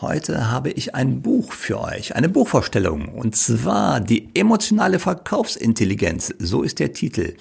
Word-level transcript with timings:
Heute 0.00 0.48
habe 0.48 0.70
ich 0.70 0.94
ein 0.94 1.22
Buch 1.22 1.52
für 1.52 1.80
euch, 1.80 2.14
eine 2.14 2.28
Buchvorstellung, 2.28 3.08
und 3.08 3.34
zwar 3.34 3.98
die 3.98 4.28
emotionale 4.32 5.00
Verkaufsintelligenz, 5.00 6.32
so 6.38 6.62
ist 6.62 6.78
der 6.78 6.92
Titel, 6.92 7.34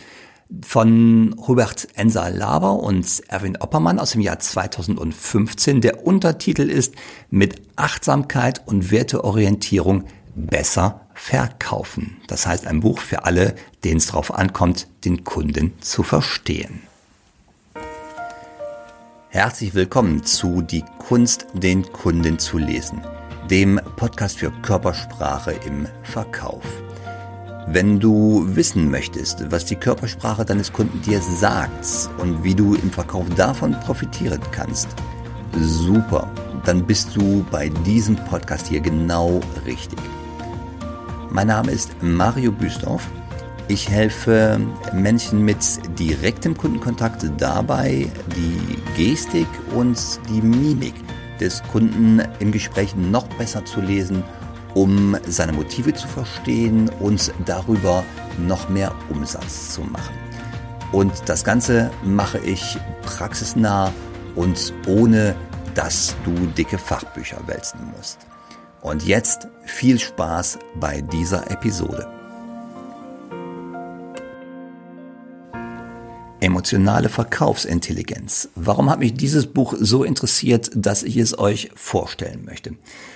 von 0.63 1.35
Hubert 1.47 1.87
Enser-Laber 1.93 2.79
und 2.79 3.05
Erwin 3.27 3.57
Oppermann 3.57 3.99
aus 3.99 4.11
dem 4.11 4.21
Jahr 4.21 4.39
2015. 4.39 5.81
Der 5.81 6.07
Untertitel 6.07 6.67
ist 6.71 6.95
Mit 7.29 7.61
Achtsamkeit 7.75 8.63
und 8.65 8.89
Werteorientierung 8.89 10.05
besser 10.33 11.01
verkaufen. 11.13 12.17
Das 12.25 12.47
heißt 12.47 12.65
ein 12.65 12.79
Buch 12.79 12.97
für 12.97 13.25
alle, 13.25 13.53
denen 13.83 13.97
es 13.97 14.07
darauf 14.07 14.33
ankommt, 14.33 14.87
den 15.05 15.23
Kunden 15.23 15.73
zu 15.79 16.01
verstehen. 16.01 16.86
Herzlich 19.29 19.75
willkommen 19.75 20.23
zu 20.23 20.61
Die 20.61 20.85
Kunst, 20.99 21.47
den 21.51 21.83
Kunden 21.91 22.39
zu 22.39 22.57
lesen, 22.57 23.01
dem 23.51 23.77
Podcast 23.97 24.39
für 24.39 24.51
Körpersprache 24.61 25.51
im 25.65 25.85
Verkauf. 26.03 26.63
Wenn 27.67 27.99
du 27.99 28.45
wissen 28.55 28.89
möchtest, 28.89 29.51
was 29.51 29.65
die 29.65 29.75
Körpersprache 29.75 30.45
deines 30.45 30.71
Kunden 30.71 31.01
dir 31.01 31.19
sagt 31.19 32.09
und 32.19 32.41
wie 32.41 32.55
du 32.55 32.75
im 32.75 32.89
Verkauf 32.89 33.25
davon 33.35 33.77
profitieren 33.81 34.39
kannst, 34.53 34.87
super, 35.59 36.31
dann 36.63 36.87
bist 36.87 37.13
du 37.13 37.45
bei 37.51 37.67
diesem 37.85 38.15
Podcast 38.15 38.67
hier 38.67 38.79
genau 38.79 39.41
richtig. 39.65 39.99
Mein 41.31 41.47
Name 41.47 41.73
ist 41.73 41.91
Mario 42.01 42.53
Büstorf 42.53 43.05
ich 43.67 43.89
helfe 43.89 44.59
Menschen 44.93 45.43
mit 45.43 45.57
direktem 45.99 46.55
Kundenkontakt 46.55 47.25
dabei, 47.37 48.07
die 48.35 48.77
Gestik 48.95 49.47
und 49.75 49.97
die 50.29 50.41
Mimik 50.41 50.93
des 51.39 51.61
Kunden 51.63 52.21
im 52.39 52.51
Gespräch 52.51 52.95
noch 52.95 53.27
besser 53.37 53.65
zu 53.65 53.81
lesen, 53.81 54.23
um 54.73 55.17
seine 55.27 55.53
Motive 55.53 55.93
zu 55.93 56.07
verstehen 56.07 56.89
und 56.99 57.33
darüber 57.45 58.03
noch 58.47 58.69
mehr 58.69 58.93
Umsatz 59.09 59.73
zu 59.73 59.81
machen. 59.81 60.15
Und 60.91 61.11
das 61.25 61.43
Ganze 61.43 61.91
mache 62.03 62.39
ich 62.39 62.77
praxisnah 63.03 63.91
und 64.35 64.73
ohne 64.87 65.35
dass 65.75 66.15
du 66.23 66.31
dicke 66.57 66.77
Fachbücher 66.77 67.39
wälzen 67.47 67.79
musst. 67.95 68.19
Und 68.81 69.03
jetzt 69.05 69.47
viel 69.65 69.99
Spaß 69.99 70.59
bei 70.79 71.01
dieser 71.01 71.51
Episode. 71.51 72.16
Emotionale 76.47 77.09
Verkaufsintelligenz. 77.09 78.47
Warum 78.55 78.89
hat 78.89 78.99
mich 78.99 79.13
dieses 79.13 79.47
Buch 79.47 79.73
so 79.77 80.05
interessiert, 80.05 80.71
dass 80.73 81.03
ich 81.03 81.17
es 81.17 81.37
euch 81.37 81.71
vorstellen 81.75 82.45
möchte? 82.45 82.75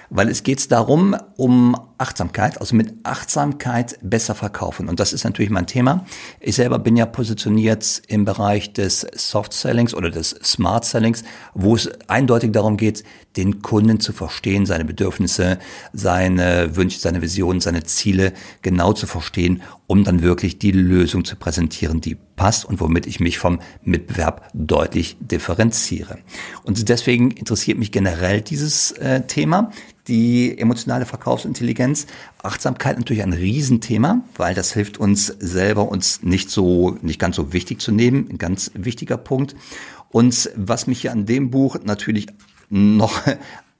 Weil 0.10 0.28
es 0.28 0.44
geht 0.44 0.70
darum, 0.70 1.16
um 1.38 1.78
Achtsamkeit, 1.98 2.60
also 2.60 2.76
mit 2.76 2.94
Achtsamkeit 3.04 3.98
besser 4.02 4.36
verkaufen. 4.36 4.90
Und 4.90 5.00
das 5.00 5.14
ist 5.14 5.24
natürlich 5.24 5.50
mein 5.50 5.66
Thema. 5.66 6.06
Ich 6.42 6.56
selber 6.56 6.78
bin 6.78 6.98
ja 6.98 7.06
positioniert 7.06 8.02
im 8.08 8.26
Bereich 8.26 8.74
des 8.74 9.08
Soft 9.16 9.54
Sellings 9.54 9.94
oder 9.94 10.10
des 10.10 10.32
Smart 10.44 10.84
Sellings, 10.84 11.24
wo 11.54 11.76
es 11.76 11.90
eindeutig 12.10 12.52
darum 12.52 12.76
geht, 12.76 13.06
den 13.38 13.62
Kunden 13.62 14.02
zu 14.02 14.12
verstehen, 14.12 14.66
seine 14.66 14.84
Bedürfnisse, 14.84 15.58
seine 15.94 16.76
Wünsche, 16.76 17.00
seine 17.00 17.22
Visionen, 17.22 17.62
seine 17.62 17.84
Ziele 17.84 18.34
genau 18.62 18.92
zu 18.92 19.08
verstehen, 19.08 19.62
um 19.92 20.06
dann 20.06 20.22
wirklich 20.22 20.58
die 20.58 20.72
Lösung 20.72 21.26
zu 21.26 21.36
präsentieren, 21.36 22.00
die 22.00 22.16
passt 22.38 22.64
und 22.64 22.80
womit 22.80 23.08
ich 23.08 23.20
mich 23.20 23.38
vom 23.38 23.60
Mitbewerb 23.84 24.50
deutlich 24.54 25.18
differenziere. 25.20 26.20
Und 26.64 26.88
deswegen 26.88 27.32
interessiert 27.32 27.78
mich 27.78 27.92
generell 27.92 28.40
dieses 28.40 28.94
äh, 28.94 29.24
Thema, 29.28 29.70
die 30.08 30.58
emotionale 30.58 31.06
Verkaufsintelligenz. 31.06 32.08
Achtsamkeit 32.42 33.00
natürlich 33.00 33.22
ein 33.22 33.34
Riesenthema, 33.34 34.24
weil 34.38 34.56
das 34.56 34.72
hilft 34.72 34.98
uns 34.98 35.26
selber, 35.28 35.90
uns 35.90 36.24
nicht 36.24 36.50
so, 36.50 36.98
nicht 37.02 37.20
ganz 37.20 37.36
so 37.36 37.52
wichtig 37.52 37.82
zu 37.82 37.92
nehmen. 37.92 38.30
Ein 38.32 38.38
ganz 38.38 38.72
wichtiger 38.74 39.18
Punkt. 39.18 39.58
Und 40.08 40.52
was 40.56 40.88
mich 40.88 41.02
hier 41.02 41.12
an 41.12 41.26
dem 41.26 41.50
Buch 41.52 41.76
natürlich 41.84 42.28
noch 42.70 43.22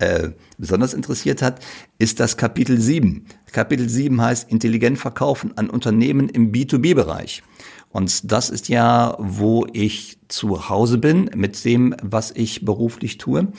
äh, 0.02 0.32
besonders 0.58 0.96
interessiert 0.96 1.44
hat, 1.44 1.60
ist 2.00 2.20
das 2.20 2.36
Kapitel 2.36 2.80
7. 2.80 3.26
Kapitel 3.52 3.88
7 3.88 4.20
heißt 4.20 4.50
Intelligent 4.50 4.98
verkaufen 4.98 5.56
an 5.58 5.70
Unternehmen 5.70 6.28
im 6.28 6.52
B2B-Bereich. 6.52 7.44
Und 7.90 8.32
das 8.32 8.50
ist 8.50 8.68
ja, 8.68 9.16
wo 9.20 9.68
ich 9.72 10.18
zu 10.28 10.70
Hause 10.70 10.98
bin 10.98 11.30
mit 11.36 11.64
dem, 11.66 11.96
was 12.02 12.32
ich 12.32 12.66
beruflich 12.66 13.20
tue. 13.20 13.50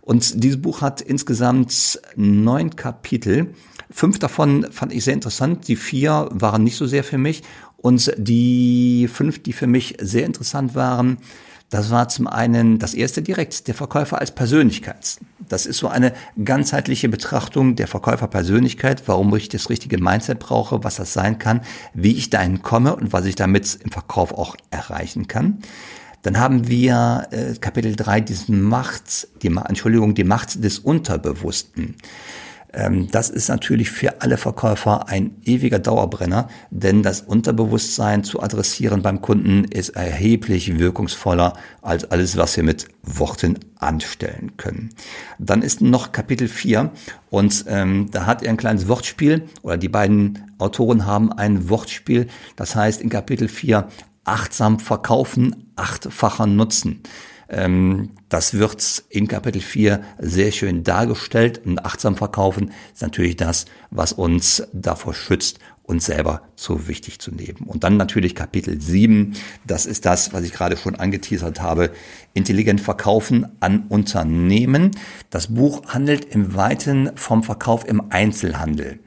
Und 0.00 0.42
dieses 0.42 0.60
Buch 0.60 0.80
hat 0.80 1.00
insgesamt 1.00 2.00
neun 2.16 2.74
Kapitel. 2.74 3.54
Fünf 3.88 4.18
davon 4.18 4.66
fand 4.72 4.92
ich 4.92 5.04
sehr 5.04 5.14
interessant. 5.14 5.68
Die 5.68 5.76
vier 5.76 6.28
waren 6.32 6.64
nicht 6.64 6.76
so 6.76 6.86
sehr 6.86 7.04
für 7.04 7.18
mich. 7.18 7.42
Und 7.76 8.12
die 8.16 9.08
fünf, 9.12 9.42
die 9.42 9.52
für 9.52 9.68
mich 9.68 9.96
sehr 10.00 10.26
interessant 10.26 10.74
waren, 10.74 11.18
das 11.72 11.90
war 11.90 12.06
zum 12.10 12.26
einen 12.26 12.78
das 12.78 12.92
erste 12.92 13.22
direkt, 13.22 13.66
der 13.66 13.74
Verkäufer 13.74 14.20
als 14.20 14.30
Persönlichkeit. 14.30 15.16
Das 15.48 15.64
ist 15.64 15.78
so 15.78 15.88
eine 15.88 16.12
ganzheitliche 16.44 17.08
Betrachtung 17.08 17.76
der 17.76 17.88
Verkäuferpersönlichkeit, 17.88 19.04
warum 19.06 19.34
ich 19.34 19.48
das 19.48 19.70
richtige 19.70 19.96
Mindset 19.96 20.38
brauche, 20.38 20.84
was 20.84 20.96
das 20.96 21.14
sein 21.14 21.38
kann, 21.38 21.62
wie 21.94 22.12
ich 22.12 22.28
dahin 22.28 22.60
komme 22.60 22.94
und 22.94 23.14
was 23.14 23.24
ich 23.24 23.36
damit 23.36 23.78
im 23.82 23.90
Verkauf 23.90 24.34
auch 24.34 24.54
erreichen 24.70 25.28
kann. 25.28 25.60
Dann 26.20 26.38
haben 26.38 26.68
wir 26.68 27.28
äh, 27.30 27.54
Kapitel 27.54 27.96
3 27.96 28.20
diesen 28.20 28.60
Macht, 28.60 29.28
die, 29.40 29.46
Entschuldigung, 29.46 30.14
die 30.14 30.24
Macht 30.24 30.62
des 30.62 30.78
Unterbewussten. 30.78 31.96
Ähm, 32.72 33.08
das 33.10 33.30
ist 33.30 33.48
natürlich 33.48 33.90
für 33.90 34.22
alle 34.22 34.36
Verkäufer 34.36 35.08
ein 35.08 35.36
ewiger 35.44 35.78
Dauerbrenner, 35.78 36.48
denn 36.70 37.02
das 37.02 37.20
Unterbewusstsein 37.20 38.24
zu 38.24 38.42
adressieren 38.42 39.02
beim 39.02 39.20
Kunden 39.20 39.64
ist 39.64 39.90
erheblich 39.90 40.78
wirkungsvoller 40.78 41.54
als 41.82 42.10
alles, 42.10 42.36
was 42.36 42.56
wir 42.56 42.64
mit 42.64 42.88
Worten 43.02 43.58
anstellen 43.78 44.56
können. 44.56 44.90
Dann 45.38 45.62
ist 45.62 45.80
noch 45.80 46.12
Kapitel 46.12 46.48
4 46.48 46.90
und 47.30 47.64
ähm, 47.68 48.08
da 48.10 48.26
hat 48.26 48.42
er 48.42 48.50
ein 48.50 48.56
kleines 48.56 48.88
Wortspiel 48.88 49.48
oder 49.62 49.76
die 49.76 49.88
beiden 49.88 50.52
Autoren 50.58 51.06
haben 51.06 51.32
ein 51.32 51.68
Wortspiel, 51.68 52.28
das 52.56 52.74
heißt 52.74 53.00
in 53.00 53.10
Kapitel 53.10 53.48
4 53.48 53.88
achtsam 54.24 54.78
verkaufen, 54.78 55.72
achtfacher 55.76 56.46
Nutzen. 56.46 57.02
Ähm, 57.52 58.10
das 58.28 58.54
wird 58.54 59.04
in 59.10 59.28
Kapitel 59.28 59.60
4 59.60 60.02
sehr 60.18 60.52
schön 60.52 60.82
dargestellt 60.82 61.60
und 61.64 61.84
achtsam 61.84 62.16
verkaufen 62.16 62.72
ist 62.92 63.02
natürlich 63.02 63.36
das, 63.36 63.66
was 63.90 64.12
uns 64.12 64.66
davor 64.72 65.12
schützt, 65.12 65.58
uns 65.82 66.06
selber 66.06 66.42
zu 66.56 66.88
wichtig 66.88 67.18
zu 67.18 67.30
nehmen. 67.30 67.66
Und 67.66 67.84
dann 67.84 67.96
natürlich 67.96 68.34
Kapitel 68.34 68.80
7, 68.80 69.34
das 69.66 69.84
ist 69.84 70.06
das, 70.06 70.32
was 70.32 70.44
ich 70.44 70.52
gerade 70.52 70.76
schon 70.76 70.94
angeteasert 70.94 71.60
habe, 71.60 71.90
intelligent 72.34 72.80
verkaufen 72.80 73.46
an 73.60 73.84
Unternehmen. 73.88 74.92
Das 75.28 75.48
Buch 75.48 75.86
handelt 75.88 76.24
im 76.34 76.54
Weiten 76.54 77.10
vom 77.16 77.42
Verkauf 77.42 77.86
im 77.86 78.10
Einzelhandel. 78.10 79.00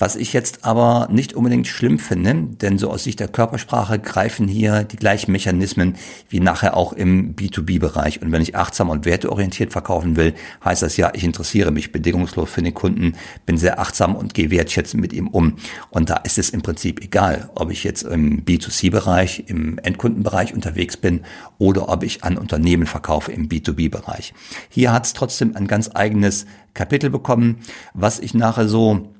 Was 0.00 0.16
ich 0.16 0.32
jetzt 0.32 0.64
aber 0.64 1.08
nicht 1.10 1.34
unbedingt 1.34 1.66
schlimm 1.66 1.98
finde, 1.98 2.56
denn 2.56 2.78
so 2.78 2.90
aus 2.90 3.04
Sicht 3.04 3.20
der 3.20 3.28
Körpersprache 3.28 3.98
greifen 3.98 4.48
hier 4.48 4.82
die 4.82 4.96
gleichen 4.96 5.30
Mechanismen 5.30 5.94
wie 6.30 6.40
nachher 6.40 6.74
auch 6.74 6.94
im 6.94 7.36
B2B-Bereich. 7.36 8.22
Und 8.22 8.32
wenn 8.32 8.40
ich 8.40 8.56
achtsam 8.56 8.88
und 8.88 9.04
werteorientiert 9.04 9.72
verkaufen 9.72 10.16
will, 10.16 10.32
heißt 10.64 10.80
das 10.80 10.96
ja, 10.96 11.12
ich 11.14 11.22
interessiere 11.22 11.70
mich 11.70 11.92
bedingungslos 11.92 12.48
für 12.48 12.62
den 12.62 12.72
Kunden, 12.72 13.12
bin 13.44 13.58
sehr 13.58 13.78
achtsam 13.78 14.16
und 14.16 14.32
gehe 14.32 14.50
wertschätzend 14.50 15.02
mit 15.02 15.12
ihm 15.12 15.28
um. 15.28 15.56
Und 15.90 16.08
da 16.08 16.16
ist 16.16 16.38
es 16.38 16.48
im 16.48 16.62
Prinzip 16.62 17.04
egal, 17.04 17.50
ob 17.54 17.70
ich 17.70 17.84
jetzt 17.84 18.04
im 18.04 18.42
B2C-Bereich, 18.46 19.44
im 19.48 19.76
Endkundenbereich 19.76 20.54
unterwegs 20.54 20.96
bin 20.96 21.24
oder 21.58 21.90
ob 21.90 22.04
ich 22.04 22.24
an 22.24 22.38
Unternehmen 22.38 22.86
verkaufe 22.86 23.32
im 23.32 23.50
B2B-Bereich. 23.50 24.32
Hier 24.70 24.94
hat 24.94 25.04
es 25.04 25.12
trotzdem 25.12 25.56
ein 25.56 25.66
ganz 25.66 25.90
eigenes 25.92 26.46
Kapitel 26.72 27.10
bekommen, 27.10 27.58
was 27.92 28.18
ich 28.18 28.32
nachher 28.32 28.66
so 28.66 29.10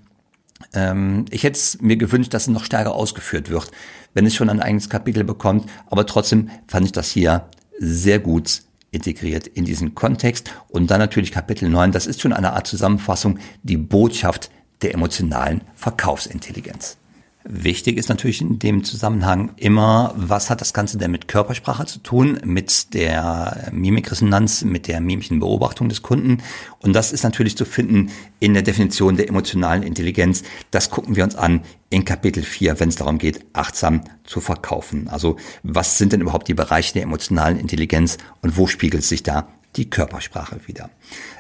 ähm, 0.74 1.24
ich 1.30 1.42
hätte 1.42 1.58
es 1.58 1.80
mir 1.80 1.96
gewünscht, 1.96 2.34
dass 2.34 2.42
es 2.42 2.48
noch 2.48 2.64
stärker 2.64 2.94
ausgeführt 2.94 3.50
wird, 3.50 3.70
wenn 4.14 4.26
es 4.26 4.34
schon 4.34 4.50
ein 4.50 4.60
eigenes 4.60 4.88
Kapitel 4.88 5.24
bekommt. 5.24 5.68
Aber 5.86 6.06
trotzdem 6.06 6.50
fand 6.66 6.86
ich 6.86 6.92
das 6.92 7.10
hier 7.10 7.48
sehr 7.78 8.18
gut 8.18 8.62
integriert 8.90 9.46
in 9.46 9.64
diesen 9.64 9.94
Kontext. 9.94 10.52
Und 10.68 10.90
dann 10.90 10.98
natürlich 10.98 11.32
Kapitel 11.32 11.68
9, 11.68 11.92
das 11.92 12.06
ist 12.06 12.20
schon 12.20 12.32
eine 12.32 12.52
Art 12.52 12.66
Zusammenfassung, 12.66 13.38
die 13.62 13.76
Botschaft 13.76 14.50
der 14.82 14.94
emotionalen 14.94 15.62
Verkaufsintelligenz. 15.74 16.96
Wichtig 17.42 17.96
ist 17.96 18.10
natürlich 18.10 18.42
in 18.42 18.58
dem 18.58 18.84
Zusammenhang 18.84 19.52
immer, 19.56 20.12
was 20.14 20.50
hat 20.50 20.60
das 20.60 20.74
Ganze 20.74 20.98
denn 20.98 21.10
mit 21.10 21.26
Körpersprache 21.26 21.86
zu 21.86 22.00
tun, 22.00 22.38
mit 22.44 22.92
der 22.92 23.70
Mimikresonanz, 23.72 24.62
mit 24.62 24.86
der 24.88 25.00
mimischen 25.00 25.40
Beobachtung 25.40 25.88
des 25.88 26.02
Kunden. 26.02 26.42
Und 26.80 26.92
das 26.92 27.12
ist 27.12 27.22
natürlich 27.22 27.56
zu 27.56 27.64
finden 27.64 28.10
in 28.40 28.52
der 28.52 28.62
Definition 28.62 29.16
der 29.16 29.28
emotionalen 29.28 29.82
Intelligenz. 29.82 30.42
Das 30.70 30.90
gucken 30.90 31.16
wir 31.16 31.24
uns 31.24 31.34
an 31.34 31.62
in 31.88 32.04
Kapitel 32.04 32.42
4, 32.42 32.78
wenn 32.78 32.90
es 32.90 32.96
darum 32.96 33.16
geht, 33.16 33.40
achtsam 33.54 34.02
zu 34.24 34.42
verkaufen. 34.42 35.08
Also 35.08 35.36
was 35.62 35.96
sind 35.96 36.12
denn 36.12 36.20
überhaupt 36.20 36.46
die 36.46 36.54
Bereiche 36.54 36.92
der 36.92 37.04
emotionalen 37.04 37.58
Intelligenz 37.58 38.18
und 38.42 38.58
wo 38.58 38.66
spiegelt 38.66 39.02
sich 39.02 39.22
da 39.22 39.48
die 39.76 39.88
Körpersprache 39.88 40.60
wieder. 40.66 40.90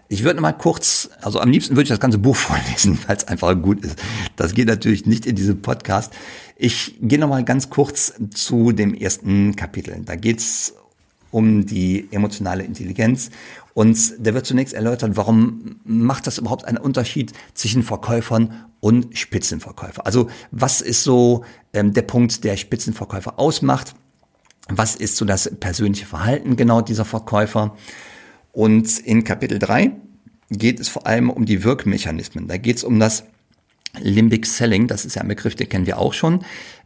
Ich 0.08 0.24
würde 0.24 0.40
mal 0.40 0.52
kurz, 0.52 1.10
also 1.20 1.40
am 1.40 1.50
liebsten 1.50 1.74
würde 1.74 1.84
ich 1.84 1.88
das 1.88 2.00
ganze 2.00 2.18
Buch 2.18 2.36
vorlesen, 2.36 2.98
weil 3.06 3.16
es 3.16 3.28
einfach 3.28 3.54
gut 3.60 3.84
ist. 3.84 3.98
Das 4.36 4.54
geht 4.54 4.68
natürlich 4.68 5.06
nicht 5.06 5.26
in 5.26 5.36
diesem 5.36 5.62
Podcast. 5.62 6.12
Ich 6.56 6.96
gehe 7.00 7.18
noch 7.18 7.28
mal 7.28 7.44
ganz 7.44 7.70
kurz 7.70 8.14
zu 8.34 8.72
dem 8.72 8.94
ersten 8.94 9.56
Kapitel. 9.56 10.02
Da 10.04 10.16
geht's 10.16 10.74
um 11.30 11.66
die 11.66 12.08
emotionale 12.10 12.64
Intelligenz. 12.64 13.30
Und 13.72 14.14
der 14.18 14.34
wird 14.34 14.46
zunächst 14.46 14.74
erläutern, 14.74 15.16
warum 15.16 15.80
macht 15.84 16.26
das 16.26 16.38
überhaupt 16.38 16.64
einen 16.64 16.78
Unterschied 16.78 17.32
zwischen 17.54 17.82
Verkäufern 17.82 18.64
und 18.80 19.16
Spitzenverkäufer? 19.16 20.06
Also 20.06 20.28
was 20.50 20.80
ist 20.80 21.04
so 21.04 21.44
ähm, 21.72 21.92
der 21.92 22.02
Punkt, 22.02 22.42
der 22.44 22.56
Spitzenverkäufer 22.56 23.38
ausmacht? 23.38 23.94
Was 24.68 24.96
ist 24.96 25.16
so 25.16 25.24
das 25.24 25.50
persönliche 25.60 26.06
Verhalten 26.06 26.56
genau 26.56 26.80
dieser 26.80 27.04
Verkäufer? 27.04 27.76
Und 28.52 28.98
in 28.98 29.24
Kapitel 29.24 29.58
3 29.58 29.92
geht 30.50 30.80
es 30.80 30.88
vor 30.88 31.06
allem 31.06 31.30
um 31.30 31.44
die 31.46 31.64
Wirkmechanismen. 31.64 32.48
Da 32.48 32.56
geht 32.56 32.76
es 32.76 32.84
um 32.84 32.98
das 32.98 33.24
Limbic 33.98 34.46
Selling, 34.46 34.86
das 34.86 35.04
ist 35.04 35.16
ja 35.16 35.22
ein 35.22 35.28
Begriff, 35.28 35.56
den 35.56 35.68
kennen 35.68 35.86
wir 35.86 35.98
auch 35.98 36.12
schon. 36.12 36.44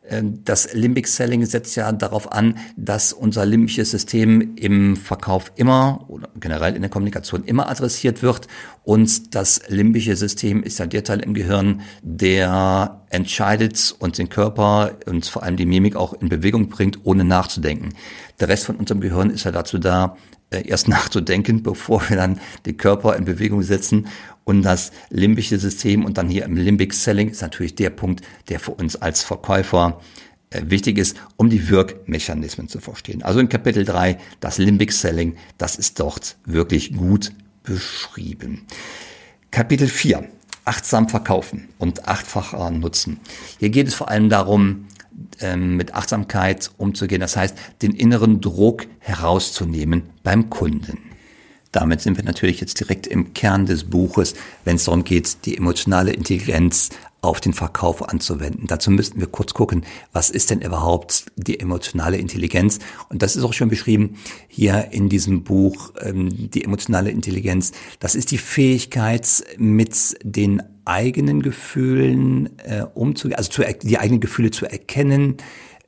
Ähm, 0.09 0.43
das 0.45 0.73
Limbic 0.73 1.07
Selling 1.07 1.45
setzt 1.45 1.77
ja 1.77 1.93
darauf 1.93 2.33
an, 2.33 2.57
dass 2.77 3.13
unser 3.13 3.45
limbisches 3.45 3.91
System 3.91 4.57
im 4.57 4.97
Verkauf 4.97 5.53
immer 5.57 6.05
oder 6.09 6.31
generell 6.41 6.75
in 6.75 6.83
der 6.83 6.91
Kommunikation 6.91 7.45
immer 7.45 7.69
adressiert 7.69 8.23
wird 8.23 8.49
und 8.85 9.35
das 9.35 9.63
limbische 9.69 10.17
System 10.17 10.63
ist 10.63 10.79
ja 10.79 10.87
der 10.87 11.05
Teil 11.05 11.21
im 11.21 11.35
Gehirn, 11.35 11.83
der 12.03 13.03
entscheidet 13.11 13.95
und 13.99 14.17
den 14.17 14.31
Körper 14.31 14.93
und 15.07 15.27
vor 15.27 15.43
allem 15.43 15.57
die 15.57 15.67
Mimik 15.67 15.97
auch 15.97 16.15
in 16.15 16.29
Bewegung 16.29 16.69
bringt, 16.69 17.01
ohne 17.05 17.25
nachzudenken. 17.25 17.91
Der 18.41 18.49
Rest 18.49 18.65
von 18.65 18.77
unserem 18.77 19.01
Gehirn 19.01 19.31
ist 19.31 19.45
ja 19.45 19.53
dazu 19.53 19.79
da, 19.79 20.17
erst 20.51 20.89
nachzudenken, 20.89 21.63
bevor 21.63 22.09
wir 22.09 22.17
dann 22.17 22.41
den 22.67 22.77
Körper 22.77 23.17
in 23.17 23.25
Bewegung 23.25 23.63
setzen. 23.63 24.09
Und 24.45 24.63
das 24.63 24.93
limbische 25.09 25.59
System 25.59 26.05
und 26.05 26.19
dann 26.19 26.29
hier 26.29 26.45
im 26.45 26.57
Limbic 26.57 26.93
Selling 26.93 27.31
ist 27.31 27.41
natürlich 27.41 27.75
der 27.75 27.91
Punkt, 27.91 28.23
der 28.49 28.61
für 28.61 28.73
uns 28.73 28.97
als 28.97 29.23
Verkäufer 29.23 30.01
äh, 30.51 30.63
wichtig 30.67 30.99
ist, 30.99 31.17
um 31.37 31.49
die 31.49 31.69
Wirkmechanismen 31.69 32.69
zu 32.69 32.81
verstehen. 32.81 33.23
Also 33.23 33.41
in 33.41 33.49
Kapitel 33.49 33.85
3, 33.85 34.19
das 34.41 34.59
Limbic 34.59 34.93
Selling, 34.93 35.37
das 35.57 35.77
ist 35.77 35.99
dort 35.99 36.37
wirklich 36.45 36.95
gut 36.95 37.33
beschrieben. 37.63 38.67
Kapitel 39.51 39.89
4, 39.89 40.29
achtsam 40.65 41.09
verkaufen 41.09 41.69
und 41.79 42.07
achtfacher 42.07 42.71
nutzen. 42.71 43.21
Hier 43.59 43.71
geht 43.71 43.89
es 43.89 43.95
vor 43.95 44.09
allem 44.09 44.29
darum, 44.29 44.87
ähm, 45.41 45.77
mit 45.77 45.95
Achtsamkeit 45.95 46.71
umzugehen. 46.77 47.21
Das 47.21 47.37
heißt, 47.37 47.57
den 47.83 47.93
inneren 47.93 48.41
Druck 48.41 48.87
herauszunehmen 48.99 50.05
beim 50.23 50.51
Kunden. 50.51 50.99
Damit 51.75 52.01
sind 52.01 52.17
wir 52.17 52.25
natürlich 52.25 52.61
jetzt 52.61 52.79
direkt 52.79 53.09
im 53.09 53.35
Kern 53.35 53.67
des 53.67 53.85
Buches, 53.85 54.35
wenn 54.65 54.77
es 54.77 54.85
darum 54.85 55.03
geht, 55.03 55.45
die 55.45 55.57
emotionale 55.57 56.13
Intelligenz 56.13 56.91
auf 57.21 57.41
den 57.41 57.53
Verkauf 57.53 58.09
anzuwenden. 58.09 58.67
Dazu 58.69 58.93
müssten 58.93 59.19
wir 59.19 59.27
kurz 59.27 59.55
gucken, 59.55 59.85
was 60.13 60.31
ist 60.31 60.51
denn 60.51 60.61
überhaupt 60.61 61.27
die 61.37 61.59
emotionale 61.59 62.19
Intelligenz? 62.19 62.79
Und 63.09 63.23
das 63.23 63.35
ist 63.35 63.43
auch 63.43 63.55
schon 63.55 63.71
beschrieben 63.71 64.19
hier 64.47 64.89
in 64.93 65.09
diesem 65.09 65.43
Buch, 65.43 65.93
ähm, 66.01 66.29
die 66.51 66.63
emotionale 66.63 67.11
Intelligenz. 67.11 67.73
Das 67.99 68.15
ist 68.15 68.31
die 68.31 68.39
Fähigkeit, 68.39 69.27
mit 69.57 69.97
den 70.23 70.63
eigenen 70.85 71.43
Gefühlen 71.43 72.59
äh, 72.59 72.85
umzugehen, 72.95 73.37
also 73.37 73.51
zu, 73.51 73.63
die 73.83 73.99
eigenen 73.99 74.21
Gefühle 74.21 74.51
zu 74.51 74.67
erkennen, 74.67 75.37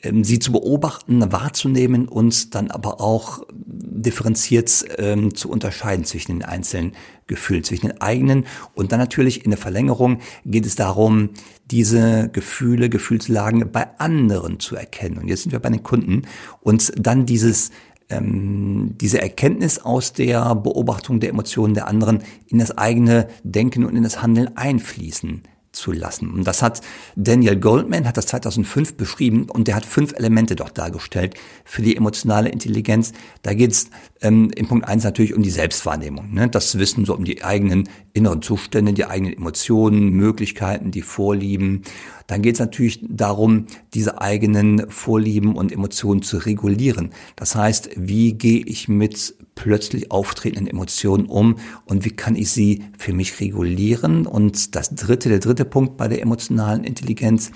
ähm, 0.02 0.24
sie 0.24 0.38
zu 0.38 0.52
beobachten, 0.52 1.32
wahrzunehmen 1.32 2.08
und 2.08 2.54
dann 2.54 2.70
aber 2.70 3.00
auch 3.00 3.46
differenziert 3.50 4.84
ähm, 4.98 5.34
zu 5.34 5.50
unterscheiden 5.50 6.04
zwischen 6.04 6.32
den 6.32 6.44
einzelnen 6.44 6.92
Gefühlen, 7.26 7.64
zwischen 7.64 7.88
den 7.88 8.00
eigenen 8.00 8.46
und 8.74 8.92
dann 8.92 9.00
natürlich 9.00 9.44
in 9.44 9.50
der 9.50 9.58
Verlängerung 9.58 10.20
geht 10.44 10.66
es 10.66 10.74
darum, 10.76 11.30
diese 11.70 12.28
Gefühle, 12.32 12.88
Gefühlslagen 12.88 13.72
bei 13.72 13.88
anderen 13.98 14.60
zu 14.60 14.76
erkennen. 14.76 15.18
Und 15.18 15.28
jetzt 15.28 15.42
sind 15.42 15.52
wir 15.52 15.58
bei 15.58 15.70
den 15.70 15.82
Kunden 15.82 16.22
und 16.60 16.92
dann 16.96 17.26
dieses 17.26 17.70
ähm, 18.08 18.94
diese 19.00 19.20
Erkenntnis 19.20 19.78
aus 19.78 20.12
der 20.12 20.54
Beobachtung 20.54 21.20
der 21.20 21.30
Emotionen 21.30 21.74
der 21.74 21.88
anderen 21.88 22.22
in 22.46 22.58
das 22.58 22.76
eigene 22.76 23.28
Denken 23.42 23.84
und 23.84 23.96
in 23.96 24.02
das 24.02 24.22
Handeln 24.22 24.56
einfließen 24.56 25.42
zu 25.76 25.92
lassen. 25.92 26.30
Und 26.30 26.46
das 26.46 26.62
hat 26.62 26.80
Daniel 27.14 27.56
Goldman, 27.56 28.08
hat 28.08 28.16
das 28.16 28.26
2005 28.26 28.96
beschrieben 28.96 29.46
und 29.50 29.68
der 29.68 29.76
hat 29.76 29.84
fünf 29.84 30.14
Elemente 30.14 30.56
dort 30.56 30.76
dargestellt 30.76 31.34
für 31.64 31.82
die 31.82 31.96
emotionale 31.96 32.48
Intelligenz. 32.48 33.12
Da 33.42 33.54
geht 33.54 33.72
es 33.72 33.90
ähm, 34.22 34.50
in 34.56 34.66
Punkt 34.66 34.88
eins 34.88 35.04
natürlich 35.04 35.34
um 35.34 35.42
die 35.42 35.50
Selbstwahrnehmung. 35.50 36.32
Ne? 36.32 36.48
Das 36.48 36.78
Wissen 36.78 37.04
so 37.04 37.14
um 37.14 37.24
die 37.24 37.44
eigenen 37.44 37.88
inneren 38.12 38.42
Zustände, 38.42 38.92
die 38.94 39.04
eigenen 39.04 39.36
Emotionen, 39.36 40.08
Möglichkeiten, 40.10 40.90
die 40.90 41.02
Vorlieben. 41.02 41.82
Dann 42.26 42.42
geht 42.42 42.54
es 42.54 42.60
natürlich 42.60 43.00
darum, 43.08 43.66
diese 43.94 44.20
eigenen 44.20 44.90
Vorlieben 44.90 45.54
und 45.54 45.70
Emotionen 45.70 46.22
zu 46.22 46.38
regulieren. 46.38 47.10
Das 47.36 47.54
heißt, 47.54 47.90
wie 47.96 48.32
gehe 48.32 48.64
ich 48.64 48.88
mit 48.88 49.36
plötzlich 49.56 50.12
auftretenden 50.12 50.68
Emotionen 50.68 51.26
um 51.26 51.56
und 51.84 52.04
wie 52.04 52.14
kann 52.14 52.36
ich 52.36 52.52
sie 52.52 52.84
für 52.96 53.12
mich 53.12 53.40
regulieren? 53.40 54.26
Und 54.26 54.76
das 54.76 54.94
dritte, 54.94 55.28
der 55.28 55.40
dritte 55.40 55.64
Punkt 55.64 55.96
bei 55.96 56.06
der 56.06 56.22
emotionalen 56.22 56.84
Intelligenz, 56.84 57.50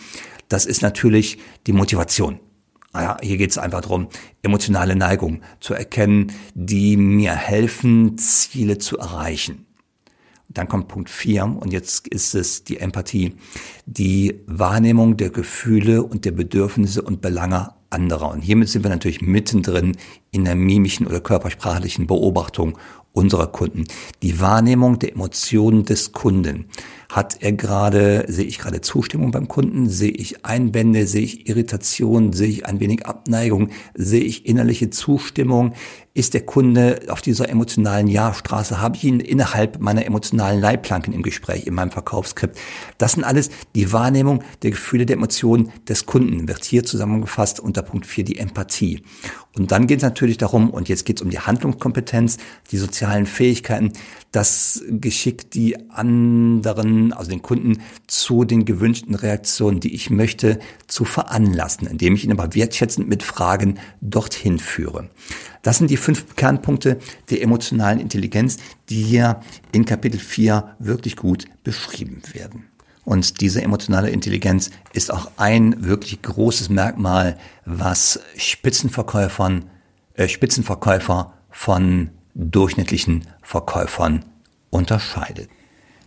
das 0.48 0.66
ist 0.66 0.82
natürlich 0.82 1.38
die 1.68 1.72
Motivation. 1.72 2.40
Ah 2.92 3.02
ja, 3.02 3.16
hier 3.22 3.36
geht 3.36 3.50
es 3.50 3.58
einfach 3.58 3.82
darum, 3.82 4.08
emotionale 4.42 4.96
Neigung 4.96 5.42
zu 5.60 5.74
erkennen, 5.74 6.32
die 6.54 6.96
mir 6.96 7.36
helfen, 7.36 8.18
Ziele 8.18 8.78
zu 8.78 8.98
erreichen. 8.98 9.66
Dann 10.52 10.68
kommt 10.68 10.88
Punkt 10.88 11.08
vier 11.08 11.44
und 11.44 11.72
jetzt 11.72 12.08
ist 12.08 12.34
es 12.34 12.64
die 12.64 12.78
Empathie, 12.78 13.36
die 13.86 14.40
Wahrnehmung 14.46 15.16
der 15.16 15.30
Gefühle 15.30 16.02
und 16.02 16.24
der 16.24 16.32
Bedürfnisse 16.32 17.02
und 17.02 17.20
Belange 17.20 17.70
anderer. 17.90 18.30
Und 18.30 18.42
hiermit 18.42 18.68
sind 18.68 18.84
wir 18.84 18.90
natürlich 18.90 19.20
mittendrin 19.20 19.96
in 20.30 20.44
der 20.44 20.56
mimischen 20.56 21.06
oder 21.06 21.20
körpersprachlichen 21.20 22.06
Beobachtung 22.06 22.78
unserer 23.12 23.48
Kunden. 23.48 23.84
Die 24.22 24.40
Wahrnehmung 24.40 24.98
der 24.98 25.12
Emotionen 25.12 25.84
des 25.84 26.12
Kunden. 26.12 26.66
Hat 27.10 27.38
er 27.40 27.50
gerade, 27.52 28.24
sehe 28.28 28.44
ich 28.44 28.58
gerade 28.58 28.80
Zustimmung 28.82 29.32
beim 29.32 29.48
Kunden? 29.48 29.88
Sehe 29.88 30.12
ich 30.12 30.44
Einwände? 30.44 31.08
Sehe 31.08 31.22
ich 31.22 31.48
Irritation? 31.48 32.32
Sehe 32.32 32.48
ich 32.48 32.66
ein 32.66 32.78
wenig 32.78 33.04
Abneigung? 33.04 33.70
Sehe 33.94 34.22
ich 34.22 34.46
innerliche 34.46 34.90
Zustimmung? 34.90 35.74
Ist 36.14 36.34
der 36.34 36.42
Kunde 36.42 37.00
auf 37.08 37.20
dieser 37.20 37.48
emotionalen 37.48 38.06
Ja-Straße? 38.06 38.80
Habe 38.80 38.96
ich 38.96 39.04
ihn 39.04 39.18
innerhalb 39.18 39.80
meiner 39.80 40.06
emotionalen 40.06 40.60
Leitplanken 40.60 41.12
im 41.12 41.22
Gespräch, 41.22 41.66
in 41.66 41.74
meinem 41.74 41.90
Verkaufsskript? 41.90 42.56
Das 42.98 43.12
sind 43.12 43.24
alles 43.24 43.50
die 43.74 43.92
Wahrnehmung 43.92 44.44
der 44.62 44.70
Gefühle, 44.70 45.04
der 45.04 45.16
Emotionen 45.16 45.72
des 45.88 46.06
Kunden. 46.06 46.46
Wird 46.46 46.64
hier 46.64 46.84
zusammengefasst 46.84 47.58
unter 47.58 47.82
Punkt 47.82 48.06
4 48.06 48.24
die 48.24 48.38
Empathie. 48.38 49.02
Und 49.56 49.72
dann 49.72 49.88
geht 49.88 49.98
es 49.98 50.04
natürlich 50.04 50.38
darum, 50.38 50.70
und 50.70 50.88
jetzt 50.88 51.04
geht 51.04 51.18
es 51.18 51.22
um 51.22 51.30
die 51.30 51.40
Handlungskompetenz, 51.40 52.38
die 52.70 52.76
sozialen 52.76 53.26
Fähigkeiten, 53.26 53.92
das 54.30 54.84
Geschick, 54.88 55.50
die 55.50 55.90
anderen, 55.90 57.12
also 57.12 57.30
den 57.30 57.42
Kunden 57.42 57.78
zu 58.06 58.44
den 58.44 58.64
gewünschten 58.64 59.16
Reaktionen, 59.16 59.80
die 59.80 59.92
ich 59.92 60.08
möchte, 60.08 60.60
zu 60.86 61.04
veranlassen, 61.04 61.88
indem 61.88 62.14
ich 62.14 62.24
ihn 62.24 62.32
aber 62.32 62.54
wertschätzend 62.54 63.08
mit 63.08 63.24
Fragen 63.24 63.80
dorthin 64.00 64.60
führe. 64.60 65.10
Das 65.62 65.78
sind 65.78 65.90
die 65.90 65.96
fünf 65.96 66.36
Kernpunkte 66.36 66.98
der 67.30 67.42
emotionalen 67.42 67.98
Intelligenz, 67.98 68.58
die 68.88 69.02
hier 69.02 69.40
in 69.72 69.84
Kapitel 69.84 70.20
4 70.20 70.76
wirklich 70.78 71.16
gut 71.16 71.46
beschrieben 71.64 72.22
werden. 72.32 72.69
Und 73.04 73.40
diese 73.40 73.62
emotionale 73.62 74.10
Intelligenz 74.10 74.70
ist 74.92 75.12
auch 75.12 75.30
ein 75.36 75.84
wirklich 75.84 76.20
großes 76.22 76.68
Merkmal, 76.68 77.38
was 77.64 78.20
Spitzenverkäufern, 78.36 79.64
äh, 80.14 80.28
Spitzenverkäufer 80.28 81.32
von 81.50 82.10
durchschnittlichen 82.34 83.26
Verkäufern 83.42 84.24
unterscheidet. 84.70 85.48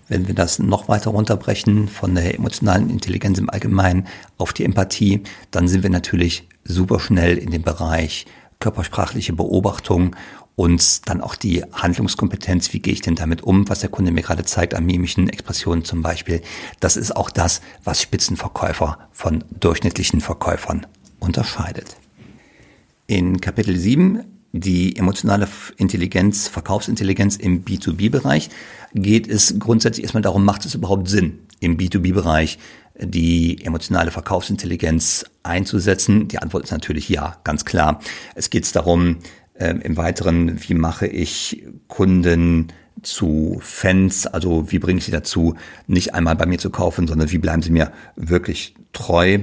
Wenn 0.08 0.28
wir 0.28 0.36
das 0.36 0.60
noch 0.60 0.88
weiter 0.88 1.12
runterbrechen 1.12 1.88
von 1.88 2.14
der 2.16 2.36
emotionalen 2.36 2.90
Intelligenz 2.90 3.40
im 3.40 3.50
Allgemeinen 3.50 4.08
auf 4.38 4.54
die 4.54 4.66
Empathie, 4.66 5.24
dann 5.52 5.68
sind 5.68 5.84
wir 5.84 5.90
natürlich 5.90 6.48
super 6.64 7.00
schnell 7.00 7.38
in 7.38 7.52
dem 7.52 7.64
Bereich 7.64 8.26
körpersprachliche 8.60 9.34
Beobachtung 9.34 10.16
und 10.56 11.10
dann 11.10 11.22
auch 11.22 11.36
die 11.36 11.64
Handlungskompetenz, 11.74 12.74
wie 12.74 12.80
gehe 12.80 12.94
ich 12.94 13.02
denn 13.02 13.16
damit 13.16 13.42
um, 13.44 13.68
was 13.70 13.80
der 13.80 13.90
Kunde 13.90 14.12
mir 14.12 14.22
gerade 14.22 14.46
zeigt 14.46 14.76
an 14.76 14.86
mimischen 14.86 15.30
Expressionen 15.30 15.84
zum 15.84 16.02
Beispiel. 16.02 16.42
Das 16.80 16.96
ist 16.96 17.16
auch 17.16 17.30
das, 17.30 17.62
was 17.84 18.02
Spitzenverkäufer 18.02 19.00
von 19.12 19.44
durchschnittlichen 19.60 20.22
Verkäufern 20.22 20.86
unterscheidet. 21.20 21.98
In 23.08 23.42
Kapitel 23.42 23.78
7, 23.78 24.24
die 24.52 24.96
emotionale 24.96 25.48
Intelligenz, 25.78 26.48
Verkaufsintelligenz 26.48 27.36
im 27.38 27.66
B2B-Bereich, 27.66 28.50
geht 28.94 29.28
es 29.28 29.58
grundsätzlich 29.58 30.04
erstmal 30.04 30.22
darum, 30.22 30.46
macht 30.46 30.66
es 30.66 30.76
überhaupt 30.76 31.10
Sinn, 31.10 31.40
im 31.60 31.78
B2B-Bereich 31.78 32.60
die 33.00 33.64
emotionale 33.66 34.12
Verkaufsintelligenz 34.12 35.26
einzusetzen? 35.42 36.28
Die 36.28 36.38
Antwort 36.38 36.66
ist 36.66 36.72
natürlich 36.72 37.10
ja, 37.10 37.38
ganz 37.44 37.66
klar. 37.66 38.00
Es 38.36 38.52
geht 38.52 38.76
darum, 38.76 39.18
Ähm, 39.60 39.82
Im 39.82 39.98
Weiteren, 39.98 40.62
wie 40.68 40.74
mache 40.74 41.08
ich 41.08 41.64
Kunden 41.88 42.68
zu 43.02 43.60
Fans, 43.62 44.28
also 44.28 44.72
wie 44.72 44.80
bringe 44.80 45.00
ich 45.00 45.06
sie 45.06 45.12
dazu, 45.12 45.56
nicht 45.88 46.14
einmal 46.14 46.36
bei 46.36 46.46
mir 46.46 46.58
zu 46.58 46.70
kaufen, 46.70 47.08
sondern 47.08 47.32
wie 47.32 47.38
bleiben 47.38 47.62
sie 47.62 47.72
mir 47.72 47.92
wirklich 48.16 48.76
treu. 48.94 49.40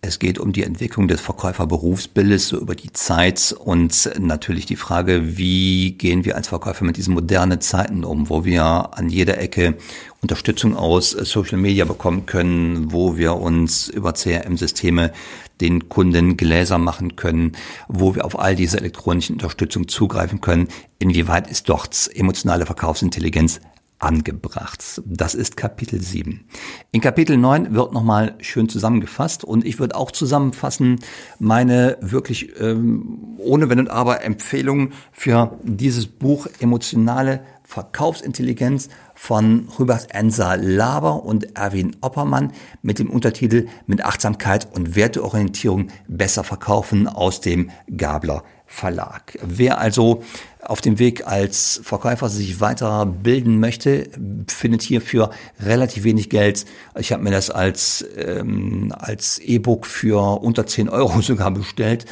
Es 0.00 0.20
geht 0.20 0.38
um 0.38 0.52
die 0.52 0.62
Entwicklung 0.62 1.08
des 1.08 1.20
Verkäuferberufsbildes 1.20 2.46
so 2.48 2.58
über 2.58 2.76
die 2.76 2.92
Zeit 2.92 3.52
und 3.58 4.08
natürlich 4.20 4.64
die 4.64 4.76
Frage, 4.76 5.36
wie 5.36 5.92
gehen 5.98 6.24
wir 6.24 6.36
als 6.36 6.46
Verkäufer 6.48 6.84
mit 6.84 6.96
diesen 6.96 7.14
modernen 7.14 7.60
Zeiten 7.60 8.04
um, 8.04 8.30
wo 8.30 8.44
wir 8.44 8.62
an 8.92 9.08
jeder 9.08 9.38
Ecke 9.38 9.76
Unterstützung 10.22 10.76
aus 10.76 11.10
Social 11.10 11.58
Media 11.58 11.84
bekommen 11.84 12.26
können, 12.26 12.92
wo 12.92 13.16
wir 13.16 13.34
uns 13.34 13.88
über 13.88 14.12
CRM-Systeme 14.12 15.12
den 15.60 15.88
Kunden 15.88 16.36
Gläser 16.36 16.78
machen 16.78 17.16
können, 17.16 17.56
wo 17.88 18.14
wir 18.14 18.24
auf 18.24 18.38
all 18.38 18.54
diese 18.54 18.78
elektronischen 18.78 19.34
Unterstützung 19.34 19.88
zugreifen 19.88 20.40
können. 20.40 20.68
Inwieweit 21.00 21.50
ist 21.50 21.68
dort 21.68 22.08
emotionale 22.14 22.66
Verkaufsintelligenz 22.66 23.60
angebracht. 23.98 25.02
Das 25.04 25.34
ist 25.34 25.56
Kapitel 25.56 26.00
7. 26.00 26.44
In 26.92 27.00
Kapitel 27.00 27.36
9 27.36 27.74
wird 27.74 27.92
nochmal 27.92 28.34
schön 28.40 28.68
zusammengefasst 28.68 29.44
und 29.44 29.64
ich 29.64 29.78
würde 29.78 29.96
auch 29.96 30.10
zusammenfassen 30.10 31.00
meine 31.38 31.98
wirklich 32.00 32.60
ähm, 32.60 33.36
ohne 33.38 33.68
Wenn 33.68 33.80
und 33.80 33.90
Aber 33.90 34.22
Empfehlung 34.22 34.92
für 35.12 35.58
dieses 35.62 36.06
Buch 36.06 36.46
Emotionale 36.60 37.40
Verkaufsintelligenz 37.68 38.88
von 39.14 39.68
Hubert 39.78 40.14
Enser 40.14 40.56
Laber 40.56 41.22
und 41.22 41.54
Erwin 41.58 41.96
Oppermann 42.00 42.54
mit 42.80 42.98
dem 42.98 43.10
Untertitel 43.10 43.66
Mit 43.86 44.02
Achtsamkeit 44.02 44.66
und 44.74 44.96
Werteorientierung 44.96 45.88
besser 46.08 46.44
verkaufen 46.44 47.06
aus 47.06 47.42
dem 47.42 47.68
Gabler 47.94 48.42
Verlag. 48.64 49.38
Wer 49.42 49.78
also 49.78 50.22
auf 50.62 50.80
dem 50.80 50.98
Weg 50.98 51.26
als 51.26 51.82
Verkäufer 51.84 52.30
sich 52.30 52.58
weiter 52.60 53.04
bilden 53.04 53.60
möchte, 53.60 54.08
findet 54.46 54.80
hier 54.80 55.02
für 55.02 55.28
relativ 55.60 56.04
wenig 56.04 56.30
Geld. 56.30 56.64
Ich 56.98 57.12
habe 57.12 57.22
mir 57.22 57.32
das 57.32 57.50
als 57.50 58.02
ähm, 58.16 58.94
als 58.96 59.38
E-Book 59.40 59.84
für 59.84 60.40
unter 60.40 60.66
10 60.66 60.88
Euro 60.88 61.20
sogar 61.20 61.50
bestellt 61.50 62.06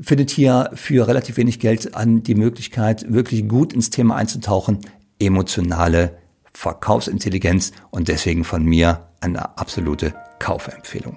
findet 0.00 0.30
hier 0.30 0.70
für 0.74 1.06
relativ 1.06 1.36
wenig 1.36 1.60
Geld 1.60 1.94
an 1.94 2.22
die 2.22 2.34
Möglichkeit, 2.34 3.12
wirklich 3.12 3.48
gut 3.48 3.72
ins 3.72 3.90
Thema 3.90 4.16
einzutauchen, 4.16 4.78
emotionale 5.18 6.18
Verkaufsintelligenz 6.52 7.72
und 7.90 8.08
deswegen 8.08 8.44
von 8.44 8.64
mir 8.64 9.08
eine 9.20 9.58
absolute 9.58 10.14
Kaufempfehlung. 10.38 11.16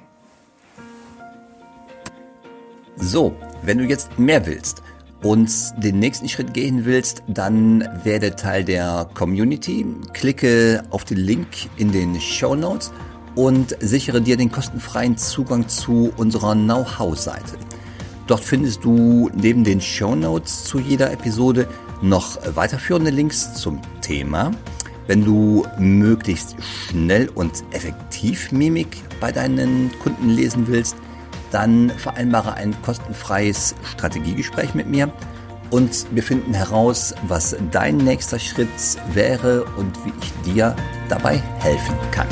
So, 2.96 3.36
wenn 3.62 3.78
du 3.78 3.86
jetzt 3.86 4.18
mehr 4.18 4.46
willst 4.48 4.82
und 5.22 5.52
den 5.84 6.00
nächsten 6.00 6.28
Schritt 6.28 6.54
gehen 6.54 6.86
willst, 6.86 7.22
dann 7.28 7.88
werde 8.04 8.36
Teil 8.36 8.64
der 8.64 9.08
Community. 9.14 9.86
Klicke 10.14 10.84
auf 10.90 11.06
den 11.06 11.18
Link 11.18 11.48
in 11.78 11.92
den 11.92 12.20
Show 12.20 12.56
Notes 12.56 12.92
und 13.36 13.76
sichere 13.80 14.22
dir 14.22 14.36
den 14.36 14.52
kostenfreien 14.52 15.18
Zugang 15.18 15.68
zu 15.68 16.12
unserer 16.18 16.56
Know-how-Seite. 16.56 17.58
Dort 18.28 18.44
findest 18.44 18.84
du 18.84 19.30
neben 19.34 19.64
den 19.64 19.80
Show 19.80 20.14
Notes 20.14 20.66
zu 20.66 20.80
jeder 20.80 21.12
Episode 21.12 21.68
noch 22.02 22.38
weiterführende 22.56 23.10
Links 23.10 23.54
zum 23.54 23.82
Thema. 24.02 24.52
Wenn 25.08 25.24
du 25.24 25.66
möglichst 25.80 26.58
schnell 26.62 27.30
und 27.30 27.64
effektiv 27.72 28.52
Mimik 28.52 28.98
bei 29.22 29.32
deinen 29.32 29.92
Kunden 30.04 30.30
lesen 30.30 30.68
willst, 30.68 30.98
dann 31.52 31.90
vereinbare 31.90 32.56
ein 32.56 32.76
kostenfreies 32.82 33.74
Strategiegespräch 33.84 34.76
mit 34.76 34.88
mir 34.88 35.10
und 35.70 36.06
wir 36.12 36.24
finden 36.24 36.54
heraus, 36.54 37.16
was 37.28 37.56
dein 37.72 37.98
nächster 37.98 38.40
Schritt 38.40 38.68
wäre 39.14 39.64
und 39.78 39.98
wie 40.06 40.14
ich 40.22 40.54
dir 40.54 40.76
dabei 41.08 41.42
helfen 41.60 41.96
kann. 42.12 42.28